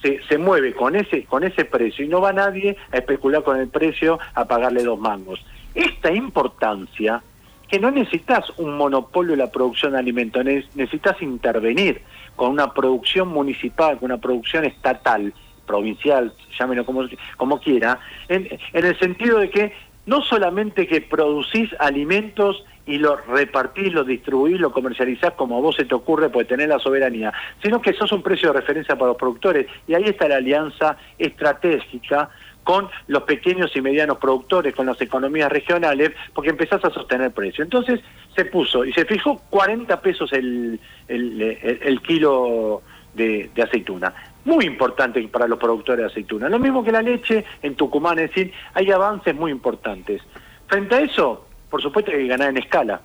se, 0.00 0.22
se, 0.22 0.38
mueve 0.38 0.72
con 0.72 0.94
ese, 0.94 1.24
con 1.24 1.42
ese 1.42 1.64
precio 1.64 2.04
y 2.04 2.08
no 2.08 2.20
va 2.20 2.32
nadie 2.32 2.76
a 2.92 2.98
especular 2.98 3.42
con 3.42 3.58
el 3.58 3.66
precio 3.66 4.20
a 4.34 4.44
pagarle 4.44 4.84
dos 4.84 5.00
mangos. 5.00 5.44
Esta 5.74 6.12
importancia 6.12 7.20
que 7.66 7.80
no 7.80 7.90
necesitas 7.90 8.48
un 8.58 8.76
monopolio 8.76 9.32
de 9.32 9.38
la 9.38 9.50
producción 9.50 9.92
de 9.92 9.98
alimentos, 9.98 10.44
necesitas 10.44 11.20
intervenir 11.20 12.00
con 12.36 12.50
una 12.50 12.72
producción 12.72 13.28
municipal, 13.28 13.98
con 13.98 14.10
una 14.10 14.20
producción 14.20 14.64
estatal, 14.64 15.32
provincial, 15.66 16.32
llámelo 16.58 16.84
como, 16.84 17.04
como 17.36 17.60
quiera, 17.60 17.98
en, 18.28 18.48
el 18.72 18.98
sentido 18.98 19.38
de 19.38 19.50
que 19.50 19.72
no 20.06 20.20
solamente 20.22 20.86
que 20.86 21.00
producís 21.00 21.70
alimentos 21.78 22.64
y 22.84 22.98
los 22.98 23.24
repartís, 23.26 23.92
los 23.92 24.06
distribuís, 24.06 24.58
los 24.58 24.72
comercializás 24.72 25.32
como 25.34 25.56
a 25.56 25.60
vos 25.60 25.76
se 25.76 25.84
te 25.84 25.94
ocurre, 25.94 26.28
porque 26.30 26.48
tener 26.48 26.68
la 26.68 26.80
soberanía, 26.80 27.32
sino 27.62 27.80
que 27.80 27.92
sos 27.92 28.10
un 28.10 28.22
precio 28.22 28.52
de 28.52 28.58
referencia 28.60 28.96
para 28.96 29.08
los 29.12 29.16
productores. 29.16 29.66
Y 29.86 29.94
ahí 29.94 30.02
está 30.04 30.26
la 30.26 30.36
alianza 30.36 30.96
estratégica 31.18 32.28
con 32.64 32.88
los 33.08 33.24
pequeños 33.24 33.74
y 33.74 33.80
medianos 33.80 34.18
productores, 34.18 34.74
con 34.74 34.86
las 34.86 35.00
economías 35.00 35.50
regionales, 35.50 36.12
porque 36.34 36.50
empezás 36.50 36.84
a 36.84 36.90
sostener 36.90 37.32
precio. 37.32 37.64
Entonces 37.64 38.00
se 38.34 38.44
puso 38.46 38.84
y 38.84 38.92
se 38.92 39.04
fijó 39.04 39.40
40 39.50 40.00
pesos 40.00 40.32
el, 40.32 40.78
el, 41.08 42.00
kilo 42.02 42.82
de, 43.14 43.50
aceituna. 43.62 44.14
Muy 44.44 44.64
importante 44.64 45.22
para 45.28 45.46
los 45.46 45.58
productores 45.58 46.04
de 46.04 46.10
aceituna. 46.10 46.48
Lo 46.48 46.58
mismo 46.58 46.82
que 46.82 46.92
la 46.92 47.02
leche 47.02 47.44
en 47.62 47.74
Tucumán, 47.74 48.18
es 48.18 48.30
decir, 48.30 48.52
hay 48.74 48.90
avances 48.90 49.34
muy 49.34 49.50
importantes. 49.50 50.22
Frente 50.66 50.94
a 50.94 51.00
eso, 51.00 51.46
por 51.70 51.82
supuesto 51.82 52.10
hay 52.10 52.18
que 52.18 52.26
ganar 52.28 52.48
en 52.48 52.58
escala. 52.58 53.00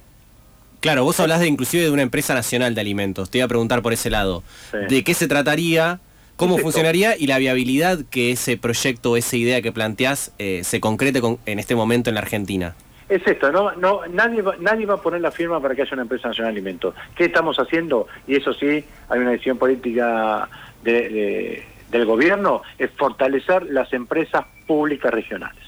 Claro, 0.79 1.03
vos 1.03 1.19
hablás 1.19 1.39
de 1.39 1.47
inclusive 1.47 1.83
de 1.83 1.91
una 1.91 2.03
empresa 2.03 2.33
nacional 2.33 2.75
de 2.75 2.81
alimentos. 2.81 3.29
Te 3.29 3.39
iba 3.39 3.45
a 3.45 3.47
preguntar 3.47 3.81
por 3.81 3.93
ese 3.93 4.09
lado. 4.09 4.43
¿De 4.89 5.03
qué 5.03 5.13
se 5.13 5.27
trataría? 5.27 5.99
¿Cómo 6.37 6.59
funcionaría 6.59 7.17
y 7.17 7.25
la 7.25 7.39
viabilidad 7.39 7.99
que 8.11 8.31
ese 8.31 8.57
proyecto, 8.57 9.17
esa 9.17 9.35
idea 9.35 9.61
que 9.63 9.71
planteás 9.71 10.31
eh, 10.37 10.61
se 10.63 10.79
concrete 10.79 11.19
en 11.47 11.57
este 11.57 11.75
momento 11.75 12.11
en 12.11 12.13
la 12.13 12.21
Argentina? 12.21 12.75
Es 13.09 13.25
esto, 13.25 13.51
no, 13.51 13.71
no, 13.71 14.01
nadie, 14.07 14.43
va, 14.43 14.55
nadie 14.59 14.85
va 14.85 14.95
a 14.95 15.01
poner 15.01 15.21
la 15.21 15.31
firma 15.31 15.59
para 15.59 15.73
que 15.73 15.81
haya 15.81 15.93
una 15.93 16.03
empresa 16.03 16.27
nacional 16.27 16.53
de 16.53 16.59
alimentos. 16.59 16.93
¿Qué 17.15 17.25
estamos 17.25 17.57
haciendo? 17.57 18.07
Y 18.27 18.35
eso 18.35 18.53
sí, 18.53 18.83
hay 19.09 19.19
una 19.19 19.31
decisión 19.31 19.57
política 19.57 20.47
del 20.83 22.05
gobierno, 22.05 22.61
es 22.77 22.91
fortalecer 22.91 23.63
las 23.71 23.91
empresas 23.91 24.45
públicas 24.67 25.11
regionales 25.11 25.63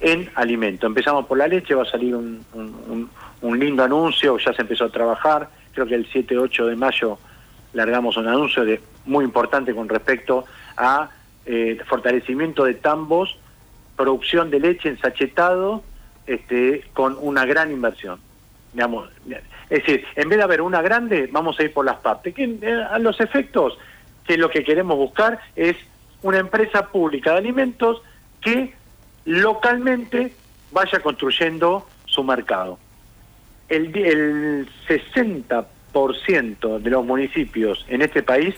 en 0.00 0.30
alimentos. 0.36 0.86
Empezamos 0.86 1.26
por 1.26 1.36
la 1.36 1.48
leche, 1.48 1.74
va 1.74 1.82
a 1.82 1.90
salir 1.90 2.14
un, 2.14 2.44
un 3.42 3.58
lindo 3.58 3.84
anuncio, 3.84 4.38
ya 4.38 4.54
se 4.54 4.62
empezó 4.62 4.84
a 4.84 4.88
trabajar, 4.88 5.50
creo 5.72 5.86
que 5.86 5.96
el 5.96 6.10
7-8 6.10 6.66
de 6.66 6.76
mayo 6.76 7.18
largamos 7.78 8.16
un 8.16 8.26
anuncio 8.26 8.64
de, 8.64 8.80
muy 9.06 9.24
importante 9.24 9.74
con 9.74 9.88
respecto 9.88 10.44
a 10.76 11.10
eh, 11.46 11.78
fortalecimiento 11.86 12.64
de 12.64 12.74
tambos, 12.74 13.38
producción 13.96 14.50
de 14.50 14.60
leche 14.60 14.88
ensachetado 14.88 15.82
este, 16.26 16.84
con 16.92 17.16
una 17.20 17.46
gran 17.46 17.70
inversión. 17.70 18.20
Es 19.70 19.84
decir, 19.84 20.04
en 20.14 20.28
vez 20.28 20.38
de 20.38 20.44
haber 20.44 20.60
una 20.60 20.82
grande, 20.82 21.28
vamos 21.32 21.58
a 21.58 21.62
ir 21.62 21.72
por 21.72 21.84
las 21.84 21.96
partes. 21.98 22.34
Eh, 22.36 22.86
a 22.90 22.98
los 22.98 23.20
efectos, 23.20 23.78
que 24.26 24.36
lo 24.36 24.50
que 24.50 24.62
queremos 24.62 24.96
buscar 24.96 25.40
es 25.56 25.76
una 26.22 26.38
empresa 26.38 26.88
pública 26.88 27.32
de 27.32 27.38
alimentos 27.38 28.02
que 28.40 28.74
localmente 29.24 30.32
vaya 30.72 31.00
construyendo 31.00 31.86
su 32.06 32.24
mercado. 32.24 32.78
El, 33.68 33.96
el 33.96 34.68
60 34.86 35.66
de 35.92 36.90
los 36.90 37.04
municipios 37.04 37.84
en 37.88 38.02
este 38.02 38.22
país 38.22 38.54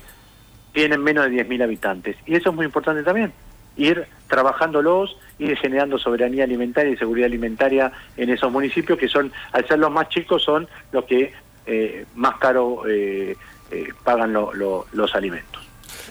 tienen 0.72 1.02
menos 1.02 1.30
de 1.30 1.46
10.000 1.46 1.62
habitantes. 1.62 2.16
Y 2.26 2.36
eso 2.36 2.50
es 2.50 2.56
muy 2.56 2.66
importante 2.66 3.02
también, 3.02 3.32
ir 3.76 4.06
trabajándolos, 4.28 5.16
ir 5.38 5.56
generando 5.56 5.98
soberanía 5.98 6.44
alimentaria 6.44 6.92
y 6.92 6.96
seguridad 6.96 7.26
alimentaria 7.26 7.92
en 8.16 8.30
esos 8.30 8.52
municipios 8.52 8.98
que 8.98 9.08
son, 9.08 9.32
al 9.52 9.66
ser 9.66 9.78
los 9.78 9.90
más 9.90 10.08
chicos, 10.08 10.42
son 10.42 10.68
los 10.92 11.04
que 11.04 11.32
eh, 11.66 12.04
más 12.14 12.36
caro 12.36 12.82
eh, 12.88 13.36
eh, 13.70 13.88
pagan 14.04 14.32
los 14.32 15.14
alimentos. 15.14 15.59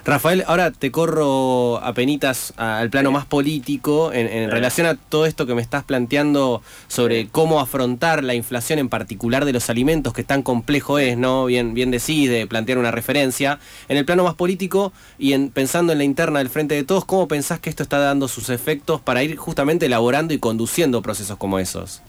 Rafael, 0.06 0.44
ahora 0.48 0.72
te 0.72 0.92
corro 0.92 1.78
a 1.78 1.94
penitas 1.94 2.54
al 2.58 2.90
plano 2.90 3.12
más 3.12 3.26
político 3.26 4.12
en, 4.14 4.50
relación 4.50 4.88
a 4.88 4.96
todo 4.96 5.26
esto 5.26 5.46
que 5.46 5.56
me 5.56 5.62
estás 5.62 5.84
planteando 5.84 6.62
sobre 6.88 7.28
cómo 7.28 7.60
afrontar 7.60 8.24
la 8.24 8.34
inflación 8.34 8.80
en 8.80 8.90
particular 8.90 9.46
de 9.46 9.54
los 9.54 9.70
alimentos, 9.70 10.14
que 10.14 10.24
tan 10.24 10.42
complejo 10.42 11.00
es, 11.00 11.18
¿no? 11.18 11.46
Bien, 11.46 11.74
bien 11.74 11.92
decís 11.92 12.30
de 12.30 12.48
plantear 12.48 12.78
una 12.78 12.92
referencia. 12.92 13.60
En 13.88 13.98
el 13.98 14.06
plano 14.06 14.24
más 14.24 14.36
político 14.36 14.94
y 15.18 15.34
en, 15.34 15.50
pensando 15.50 15.92
en 15.92 16.00
la 16.00 16.04
interna 16.04 16.40
del 16.40 16.50
Frente 16.50 16.76
de 16.76 16.84
Todos, 16.84 17.06
¿cómo 17.06 17.28
pensás 17.28 17.60
que 17.60 17.70
esto 17.70 17.84
está 17.84 18.00
dando 18.00 18.28
sus 18.28 18.50
efectos 18.50 19.02
para 19.02 19.24
ir 19.24 19.36
justamente 19.36 19.86
elaborando 19.86 20.34
y 20.34 20.40
conduciendo 20.40 21.02
procesos 21.02 21.38
como 21.38 21.60
esos? 21.60 22.02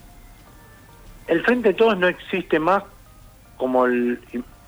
El 1.26 1.42
Frente 1.42 1.68
de 1.68 1.74
Todos 1.74 1.98
no 1.98 2.08
existe 2.08 2.58
más 2.58 2.82
como 3.56 3.84
el 3.86 4.18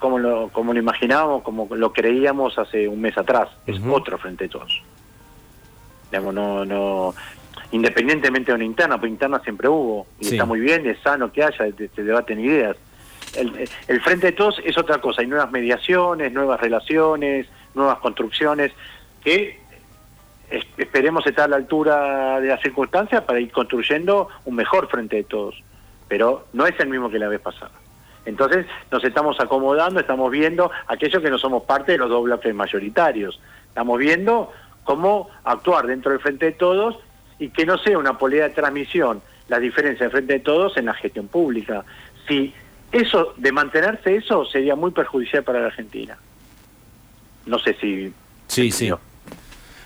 como 0.03 0.19
lo, 0.19 0.49
como 0.49 0.73
lo 0.73 0.79
imaginábamos, 0.79 1.43
como 1.43 1.65
lo 1.73 1.93
creíamos 1.93 2.59
hace 2.59 2.89
un 2.89 2.99
mes 2.99 3.17
atrás. 3.17 3.47
Es 3.65 3.79
otro 3.89 4.17
frente 4.17 4.45
a 4.45 4.49
todos. 4.49 4.81
Digamos, 6.11 6.33
no, 6.33 6.65
no, 6.65 7.15
independientemente 7.71 8.51
de 8.51 8.55
una 8.55 8.65
interna, 8.65 8.99
pues 8.99 9.09
interna 9.09 9.39
siempre 9.39 9.69
hubo, 9.69 10.05
y 10.19 10.27
está 10.27 10.43
muy 10.43 10.59
bien, 10.59 10.85
es 10.87 10.99
sano 10.99 11.31
que 11.31 11.41
haya, 11.41 11.57
se 11.95 12.03
debaten 12.03 12.41
ideas. 12.41 12.75
El, 13.33 13.65
el, 13.87 14.01
frente 14.01 14.27
de 14.27 14.31
todos 14.33 14.61
es 14.65 14.77
otra 14.77 14.99
cosa, 14.99 15.21
hay 15.21 15.27
nuevas 15.27 15.49
mediaciones, 15.51 16.33
nuevas 16.33 16.59
relaciones, 16.59 17.47
nuevas 17.73 17.99
construcciones, 17.99 18.73
que 19.23 19.57
esperemos 20.77 21.25
estar 21.25 21.45
a 21.45 21.47
la 21.47 21.55
altura 21.55 22.41
de 22.41 22.49
las 22.49 22.61
circunstancias 22.61 23.23
para 23.23 23.39
ir 23.39 23.53
construyendo 23.53 24.27
un 24.43 24.55
mejor 24.55 24.89
frente 24.89 25.15
de 25.15 25.23
todos. 25.23 25.63
Pero 26.09 26.47
no 26.51 26.67
es 26.67 26.77
el 26.77 26.89
mismo 26.89 27.09
que 27.09 27.19
la 27.19 27.29
vez 27.29 27.39
pasada. 27.39 27.71
Entonces 28.25 28.65
nos 28.91 29.03
estamos 29.03 29.39
acomodando, 29.39 29.99
estamos 29.99 30.31
viendo 30.31 30.71
aquellos 30.87 31.21
que 31.21 31.29
no 31.29 31.37
somos 31.37 31.63
parte 31.63 31.93
de 31.93 31.97
los 31.97 32.09
dos 32.09 32.23
bloques 32.23 32.53
mayoritarios. 32.53 33.39
Estamos 33.67 33.99
viendo 33.99 34.51
cómo 34.83 35.29
actuar 35.43 35.87
dentro 35.87 36.11
del 36.11 36.21
Frente 36.21 36.45
de 36.47 36.51
Todos 36.53 36.97
y 37.39 37.49
que 37.49 37.65
no 37.65 37.77
sea 37.77 37.97
una 37.97 38.17
política 38.17 38.47
de 38.49 38.53
transmisión 38.53 39.21
la 39.49 39.59
diferencia 39.59 40.05
del 40.05 40.11
Frente 40.11 40.33
de 40.33 40.39
Todos 40.39 40.77
en 40.77 40.85
la 40.85 40.93
gestión 40.93 41.27
pública. 41.27 41.83
Si 42.27 42.53
eso, 42.91 43.33
de 43.37 43.51
mantenerse 43.51 44.15
eso, 44.15 44.45
sería 44.45 44.75
muy 44.75 44.91
perjudicial 44.91 45.43
para 45.43 45.59
la 45.59 45.67
Argentina. 45.67 46.17
No 47.45 47.59
sé 47.59 47.75
si... 47.79 48.13
Sí, 48.47 48.71
sí. 48.71 48.91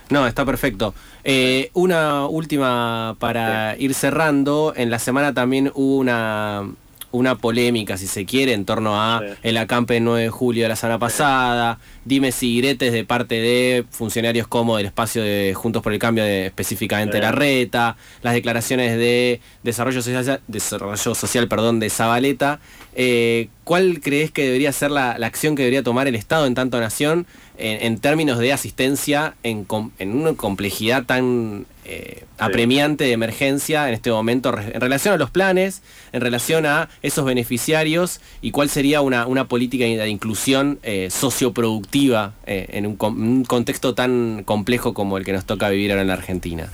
No, 0.10 0.28
está 0.28 0.46
perfecto. 0.46 0.94
Eh, 1.24 1.70
una 1.74 2.28
última 2.28 3.16
para 3.20 3.76
ir 3.78 3.94
cerrando. 3.94 4.74
En 4.76 4.90
la 4.90 5.00
semana 5.00 5.34
también 5.34 5.72
hubo 5.74 5.98
una 5.98 6.70
una 7.12 7.36
polémica, 7.36 7.98
si 7.98 8.08
se 8.08 8.26
quiere, 8.26 8.54
en 8.54 8.66
torno 8.66 9.02
a 9.02 9.22
el 9.44 9.58
acampe 9.58 9.96
del 9.96 10.04
9 10.04 10.24
de 10.24 10.30
julio 10.30 10.64
de 10.64 10.70
la 10.70 10.76
semana 10.76 11.00
pasada, 11.00 11.80
dime 12.06 12.32
si 12.32 12.62
de 12.92 13.06
parte 13.06 13.36
de 13.36 13.86
funcionarios 13.90 14.48
como 14.48 14.78
del 14.78 14.88
espacio 14.88 15.24
de 15.24 15.54
Juntos 15.56 15.82
por 15.82 15.94
el 15.94 16.00
Cambio, 16.00 16.24
de, 16.24 16.48
específicamente 16.48 17.20
la 17.20 17.32
reta, 17.32 17.98
las 18.22 18.34
declaraciones 18.34 18.98
de 18.98 19.42
desarrollo 19.64 20.02
social, 20.02 20.42
desarrollo 20.48 21.16
social 21.16 21.48
perdón, 21.48 21.80
de 21.80 21.90
Zabaleta. 21.90 22.60
Eh, 22.96 23.50
¿Cuál 23.68 24.00
crees 24.00 24.32
que 24.32 24.46
debería 24.46 24.72
ser 24.72 24.92
la, 24.92 25.12
acción 25.12 25.58
que 25.58 25.64
debería 25.64 25.84
tomar 25.84 26.08
el 26.08 26.16
Estado 26.16 26.46
en 26.46 26.56
tanto 26.56 26.80
nación 26.80 27.28
en, 27.58 27.98
términos 28.00 28.40
de 28.40 28.54
asistencia 28.54 29.34
en, 29.44 29.68
en 30.00 30.16
una 30.16 30.36
complejidad 30.36 31.04
tan 31.04 31.66
eh, 31.84 32.24
apremiante 32.38 33.04
de 33.04 33.12
emergencia 33.12 33.90
en 33.90 33.94
este 33.94 34.10
momento 34.10 34.58
en 34.58 34.80
relación 34.80 35.16
a 35.16 35.18
los 35.18 35.32
planes, 35.32 35.84
en 36.14 36.22
relación 36.22 36.66
a 36.66 36.88
esos 37.02 37.26
beneficiarios 37.26 38.22
y 38.42 38.52
cuál 38.52 38.70
sería 38.70 39.02
una, 39.02 39.28
una 39.28 39.50
política 39.50 39.84
de 39.84 40.08
inclusión 40.08 40.80
eh, 40.84 41.10
socioproductiva 41.10 42.36
eh, 42.46 42.68
en, 42.70 42.86
un, 42.86 43.44
contexto 43.44 43.94
tan 43.94 44.44
complejo 44.46 44.94
como 44.94 45.18
el 45.18 45.26
que 45.26 45.34
nos 45.34 45.44
toca 45.44 45.68
vivir 45.68 45.92
ahora 45.92 46.04
en 46.04 46.08
la 46.08 46.14
Argentina. 46.14 46.70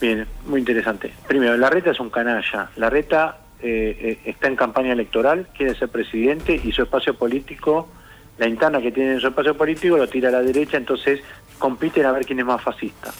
Bien, 0.00 0.26
muy 0.46 0.58
interesante. 0.58 1.12
Primero, 1.28 1.56
la 1.56 1.70
reta 1.70 1.92
es 1.92 2.00
un 2.00 2.10
canalla. 2.10 2.70
La 2.74 2.90
reta 2.90 3.38
está 3.60 4.48
en 4.48 4.56
campaña 4.56 4.92
electoral, 4.92 5.48
quiere 5.56 5.74
ser 5.74 5.88
presidente 5.88 6.60
y 6.62 6.72
su 6.72 6.82
espacio 6.82 7.14
político, 7.14 7.88
la 8.38 8.46
interna 8.46 8.80
que 8.80 8.92
tiene 8.92 9.12
en 9.12 9.20
su 9.20 9.28
espacio 9.28 9.56
político 9.56 9.96
lo 9.96 10.08
tira 10.08 10.28
a 10.28 10.32
la 10.32 10.42
derecha, 10.42 10.76
entonces 10.76 11.20
compiten 11.58 12.04
a 12.04 12.12
ver 12.12 12.26
quién 12.26 12.38
es 12.38 12.44
más 12.44 12.62
fascista. 12.62 13.12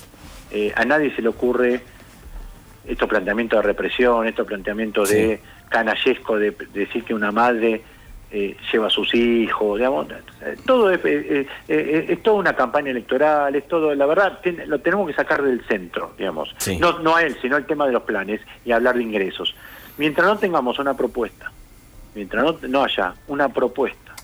Eh, 0.50 0.72
a 0.76 0.84
nadie 0.84 1.14
se 1.14 1.22
le 1.22 1.28
ocurre 1.28 1.80
estos 2.86 3.08
planteamientos 3.08 3.58
de 3.58 3.62
represión, 3.62 4.26
estos 4.26 4.46
planteamientos 4.46 5.08
de 5.08 5.40
canallesco, 5.68 6.38
de, 6.38 6.54
decir 6.72 7.02
que 7.02 7.14
una 7.14 7.32
madre 7.32 7.82
eh, 8.30 8.56
lleva 8.70 8.86
a 8.86 8.90
sus 8.90 9.12
hijos, 9.14 9.78
digamos, 9.78 10.06
todo 10.64 10.90
es, 10.90 11.00
es, 11.04 12.22
toda 12.22 12.36
una 12.36 12.54
campaña 12.54 12.90
electoral, 12.90 13.56
es 13.56 13.66
todo, 13.66 13.92
la 13.94 14.06
verdad, 14.06 14.38
lo 14.66 14.78
tenemos 14.80 15.08
que 15.08 15.14
sacar 15.14 15.42
del 15.42 15.64
centro, 15.66 16.12
digamos, 16.16 16.54
no, 16.78 17.00
no 17.00 17.16
a 17.16 17.22
él, 17.22 17.36
sino 17.42 17.56
el 17.56 17.66
tema 17.66 17.86
de 17.86 17.92
los 17.92 18.02
planes 18.02 18.40
y 18.64 18.70
hablar 18.70 18.96
de 18.96 19.02
ingresos. 19.02 19.54
Mientras 19.98 20.26
no 20.26 20.38
tengamos 20.38 20.78
una 20.78 20.94
propuesta, 20.94 21.50
mientras 22.14 22.44
no, 22.44 22.68
no 22.68 22.84
haya 22.84 23.14
una 23.28 23.48
propuesta 23.48 24.14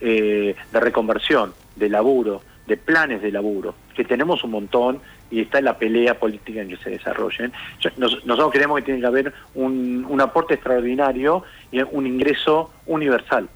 de 0.00 0.54
reconversión, 0.72 1.54
de 1.76 1.88
laburo, 1.88 2.42
de 2.66 2.76
planes 2.76 3.22
de 3.22 3.30
laburo, 3.30 3.74
que 3.94 4.04
tenemos 4.04 4.42
un 4.44 4.50
montón 4.50 5.00
y 5.30 5.40
está 5.40 5.58
en 5.58 5.66
la 5.66 5.78
pelea 5.78 6.18
política 6.18 6.60
en 6.60 6.68
que 6.68 6.76
se 6.76 6.90
desarrollen. 6.90 7.52
nosotros 7.96 8.50
creemos 8.52 8.78
que 8.78 8.84
tiene 8.84 9.00
que 9.00 9.06
haber 9.06 9.32
un, 9.54 10.06
un 10.08 10.20
aporte 10.20 10.54
extraordinario 10.54 11.42
y 11.70 11.82
un 11.82 12.06
ingreso 12.06 12.70
universal. 12.86 13.48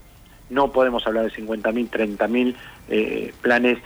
No 0.50 0.72
podemos 0.72 1.06
hablar 1.06 1.24
de 1.24 1.30
50.000, 1.30 1.90
30.000 1.90 2.54
eh, 2.88 3.32
planes 3.42 3.78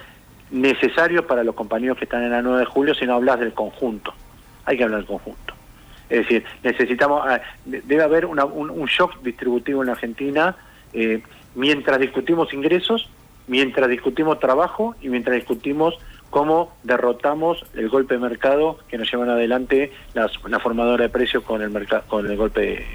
necesarios 0.50 1.24
para 1.24 1.44
los 1.44 1.54
compañeros 1.54 1.98
que 1.98 2.04
están 2.04 2.22
en 2.22 2.30
la 2.30 2.42
9 2.42 2.60
de 2.60 2.66
julio, 2.66 2.94
sino 2.94 3.14
hablar 3.14 3.38
del 3.40 3.52
conjunto. 3.52 4.14
Hay 4.64 4.76
que 4.76 4.84
hablar 4.84 5.00
del 5.00 5.08
conjunto. 5.08 5.51
Es 6.08 6.20
decir, 6.20 6.44
necesitamos, 6.62 7.22
ah, 7.26 7.40
debe 7.64 8.02
haber 8.02 8.26
un, 8.26 8.38
un, 8.40 8.86
shock 8.86 9.22
distributivo 9.22 9.82
en 9.82 9.86
la 9.86 9.92
Argentina 9.92 10.56
eh, 10.92 11.22
mientras 11.54 11.98
discutimos 11.98 12.52
ingresos 12.52 13.08
mientras 13.46 13.88
discutimos 13.88 14.38
trabajo 14.40 14.94
y 15.00 15.08
mientras 15.08 15.36
discutimos 15.36 15.98
cómo 16.30 16.74
derrotamos 16.82 17.64
el 17.74 17.88
golpe 17.88 18.14
de 18.14 18.20
mercado 18.20 18.78
que 18.88 18.98
nos 18.98 19.10
llevan 19.10 19.30
adelante 19.30 19.92
las, 20.14 20.32
la 20.48 20.60
formadora 20.60 21.04
de 21.04 21.10
precios 21.10 21.42
con 21.44 21.60
el 21.62 21.70
mercado, 21.70 22.04
con 22.08 22.30
el 22.30 22.36
golpe, 22.36 22.86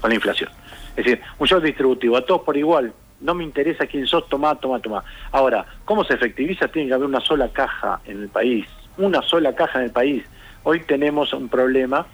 con 0.00 0.10
la 0.10 0.14
inflación. 0.14 0.50
Es 0.96 1.04
decir, 1.04 1.20
un 1.38 1.46
shock 1.46 1.62
distributivo, 1.62 2.16
a 2.16 2.24
todos 2.24 2.42
por 2.42 2.56
igual, 2.56 2.92
no 3.20 3.34
me 3.34 3.44
interesa 3.44 3.86
quién 3.86 4.06
sos, 4.06 4.28
toma, 4.28 4.54
toma, 4.54 4.80
toma. 4.80 5.04
Ahora, 5.32 5.66
¿cómo 5.84 6.04
se 6.04 6.14
efectiviza? 6.14 6.68
Tiene 6.68 6.88
que 6.88 6.94
haber 6.94 7.08
una 7.08 7.20
sola 7.20 7.48
caja 7.48 8.00
en 8.06 8.22
el 8.22 8.28
país, 8.28 8.66
una 8.96 9.20
sola 9.22 9.54
caja 9.54 9.80
en 9.80 9.86
el 9.86 9.90
país. 9.90 10.24
Hoy 10.62 10.80
tenemos 10.80 11.32
un 11.32 11.48
problema 11.48 12.06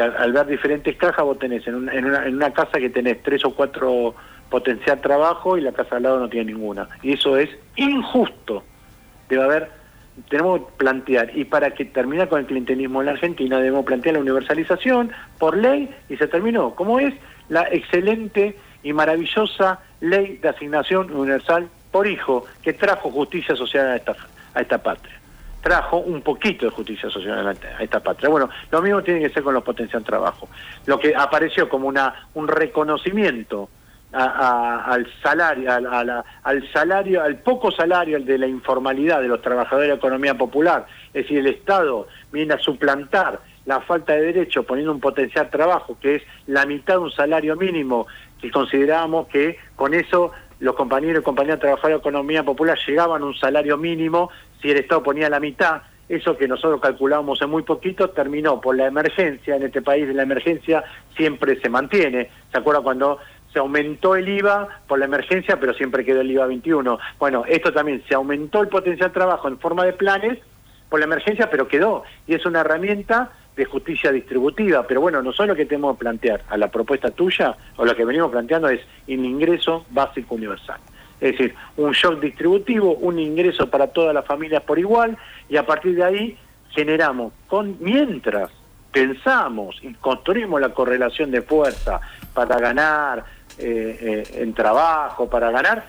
al, 0.00 0.32
ver 0.32 0.46
diferentes 0.46 0.96
cajas 0.96 1.24
vos 1.24 1.38
tenés 1.38 1.66
en 1.66 1.88
en 1.88 2.04
una, 2.04 2.26
en 2.26 2.36
una 2.36 2.52
casa 2.52 2.78
que 2.78 2.90
tenés 2.90 3.22
tres 3.22 3.44
o 3.44 3.54
cuatro 3.54 4.14
potenciar 4.50 5.00
trabajo 5.00 5.56
y 5.58 5.60
la 5.60 5.72
casa 5.72 5.96
al 5.96 6.04
lado 6.04 6.20
no 6.20 6.28
tiene 6.28 6.52
ninguna. 6.52 6.88
Y 7.02 7.14
eso 7.14 7.36
es 7.36 7.50
injusto. 7.76 8.62
Debe 9.28 9.42
haber, 9.42 9.70
tenemos 10.28 10.60
que 10.60 10.66
plantear, 10.76 11.36
y 11.36 11.44
para 11.44 11.72
que 11.72 11.84
termine 11.84 12.28
con 12.28 12.40
el 12.40 12.46
clientelismo 12.46 13.00
en 13.00 13.06
la 13.06 13.12
Argentina, 13.12 13.58
debemos 13.58 13.84
plantear 13.84 14.14
la 14.14 14.20
universalización 14.20 15.10
por 15.38 15.56
ley 15.56 15.90
y 16.08 16.16
se 16.16 16.28
terminó. 16.28 16.74
Como 16.74 17.00
es 17.00 17.14
la 17.48 17.62
excelente 17.70 18.56
y 18.82 18.92
maravillosa 18.92 19.80
ley 20.00 20.38
de 20.40 20.48
asignación 20.48 21.12
universal 21.12 21.68
por 21.90 22.06
hijo 22.06 22.44
que 22.62 22.72
trajo 22.72 23.10
justicia 23.10 23.56
social 23.56 23.88
a 23.88 23.96
esta, 23.96 24.16
a 24.54 24.60
esta 24.60 24.78
patria. 24.82 25.15
Trajo 25.66 25.96
un 25.96 26.22
poquito 26.22 26.64
de 26.66 26.70
justicia 26.70 27.10
social 27.10 27.44
a 27.44 27.82
esta 27.82 27.98
patria. 27.98 28.28
Bueno, 28.28 28.48
lo 28.70 28.80
mismo 28.80 29.02
tiene 29.02 29.18
que 29.18 29.30
ser 29.30 29.42
con 29.42 29.52
los 29.52 29.64
potencial 29.64 30.04
trabajo. 30.04 30.48
Lo 30.84 30.96
que 30.96 31.12
apareció 31.12 31.68
como 31.68 31.88
una, 31.88 32.28
un 32.34 32.46
reconocimiento 32.46 33.68
al 34.12 35.08
salario, 35.20 35.72
al 35.72 36.72
salario, 36.72 37.20
al 37.20 37.38
poco 37.38 37.72
salario 37.72 38.20
de 38.20 38.38
la 38.38 38.46
informalidad 38.46 39.20
de 39.20 39.26
los 39.26 39.42
trabajadores 39.42 39.88
de 39.88 39.94
la 39.94 39.98
economía 39.98 40.38
popular, 40.38 40.86
es 41.08 41.24
decir, 41.24 41.38
el 41.38 41.48
Estado 41.48 42.06
viene 42.30 42.54
a 42.54 42.58
suplantar 42.60 43.40
la 43.64 43.80
falta 43.80 44.12
de 44.12 44.22
derecho 44.22 44.62
poniendo 44.62 44.92
un 44.92 45.00
potencial 45.00 45.50
trabajo 45.50 45.98
que 46.00 46.14
es 46.14 46.22
la 46.46 46.64
mitad 46.64 46.94
de 46.94 47.00
un 47.00 47.10
salario 47.10 47.56
mínimo 47.56 48.06
que 48.40 48.52
considerábamos 48.52 49.26
que 49.26 49.58
con 49.74 49.94
eso 49.94 50.30
los 50.58 50.74
compañeros 50.74 51.20
y 51.20 51.24
compañeras 51.24 51.60
trabajadores 51.60 51.96
de 51.96 52.00
economía 52.00 52.42
popular 52.42 52.78
llegaban 52.86 53.22
a 53.22 53.26
un 53.26 53.34
salario 53.34 53.76
mínimo 53.76 54.30
si 54.60 54.70
el 54.70 54.78
Estado 54.78 55.02
ponía 55.02 55.28
la 55.28 55.40
mitad, 55.40 55.82
eso 56.08 56.36
que 56.36 56.48
nosotros 56.48 56.80
calculábamos 56.80 57.42
en 57.42 57.50
muy 57.50 57.62
poquito 57.62 58.10
terminó 58.10 58.60
por 58.60 58.76
la 58.76 58.86
emergencia, 58.86 59.56
en 59.56 59.64
este 59.64 59.82
país 59.82 60.08
la 60.14 60.22
emergencia 60.22 60.84
siempre 61.16 61.60
se 61.60 61.68
mantiene, 61.68 62.30
¿se 62.50 62.58
acuerda 62.58 62.80
cuando 62.80 63.18
se 63.52 63.60
aumentó 63.60 64.16
el 64.16 64.28
IVA 64.28 64.68
por 64.86 64.98
la 64.98 65.06
emergencia, 65.06 65.58
pero 65.58 65.72
siempre 65.72 66.04
quedó 66.04 66.20
el 66.20 66.30
IVA 66.30 66.44
21. 66.44 66.98
Bueno, 67.18 67.44
esto 67.48 67.72
también, 67.72 68.04
se 68.06 68.14
aumentó 68.14 68.60
el 68.60 68.68
potencial 68.68 69.12
trabajo 69.12 69.48
en 69.48 69.58
forma 69.58 69.82
de 69.84 69.94
planes 69.94 70.38
por 70.90 71.00
la 71.00 71.06
emergencia, 71.06 71.48
pero 71.48 71.66
quedó. 71.66 72.02
Y 72.26 72.34
es 72.34 72.44
una 72.44 72.60
herramienta 72.60 73.32
de 73.56 73.64
justicia 73.64 74.12
distributiva. 74.12 74.86
Pero 74.86 75.00
bueno, 75.00 75.22
nosotros 75.22 75.48
lo 75.48 75.56
que 75.56 75.66
tenemos 75.66 75.96
que 75.96 76.00
plantear 76.00 76.44
a 76.48 76.56
la 76.56 76.70
propuesta 76.70 77.10
tuya, 77.10 77.56
o 77.76 77.84
lo 77.84 77.96
que 77.96 78.04
venimos 78.04 78.30
planteando 78.30 78.68
es 78.68 78.80
un 79.08 79.24
ingreso 79.24 79.86
básico 79.90 80.34
universal. 80.34 80.78
Es 81.20 81.32
decir, 81.32 81.54
un 81.78 81.92
shock 81.92 82.20
distributivo, 82.20 82.94
un 82.94 83.18
ingreso 83.18 83.70
para 83.70 83.86
todas 83.86 84.14
las 84.14 84.26
familias 84.26 84.62
por 84.62 84.78
igual, 84.78 85.16
y 85.48 85.56
a 85.56 85.64
partir 85.64 85.94
de 85.96 86.04
ahí 86.04 86.38
generamos, 86.70 87.32
con 87.46 87.76
mientras 87.80 88.50
pensamos 88.92 89.78
y 89.82 89.94
construimos 89.94 90.60
la 90.60 90.70
correlación 90.70 91.30
de 91.30 91.40
fuerza 91.42 92.00
para 92.34 92.58
ganar, 92.58 93.24
eh, 93.58 93.98
eh, 94.00 94.42
en 94.42 94.52
trabajo, 94.52 95.28
para 95.28 95.50
ganar, 95.50 95.86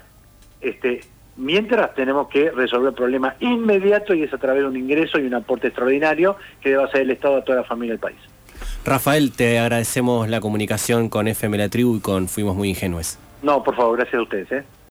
este, 0.62 1.02
mientras 1.38 1.94
tenemos 1.96 2.28
que 2.28 2.52
resolver 2.52 2.90
el 2.90 2.96
problema 2.96 3.36
inmediato 3.40 4.14
y 4.14 4.24
es 4.24 4.34
a 4.34 4.38
través 4.38 4.64
de 4.64 4.70
un 4.70 4.76
ingreso 4.76 5.20
y 5.20 5.26
un 5.26 5.36
aporte 5.36 5.68
extraordinario 5.68 6.36
que 6.62 6.70
debe 6.70 6.84
hacer 6.84 7.02
el 7.02 7.12
Estado 7.12 7.38
a 7.38 7.44
toda 7.44 7.60
la 7.60 7.64
familia 7.64 7.94
del 7.94 8.00
país. 8.00 8.18
Rafael, 8.84 9.32
te 9.32 9.60
agradecemos 9.60 10.30
la 10.30 10.40
comunicación 10.40 11.10
con 11.10 11.28
FM 11.28 11.58
La 11.58 11.70
Tribu 11.70 11.98
y 11.98 12.00
con 12.00 12.28
Fuimos 12.28 12.56
Muy 12.56 12.70
Ingenuos. 12.70 13.20
No, 13.44 13.64
por 13.64 13.76
favor, 13.76 13.98
gracias 13.98 14.20
a 14.20 14.24
ustedes. 14.24 14.52
¿eh? 14.52 14.64